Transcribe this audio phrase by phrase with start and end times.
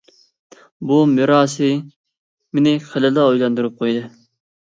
[0.91, 1.67] بۇ مىسراسى
[2.59, 4.09] مېنى خېلىلا ئويلاندۇرۇپ قويدى.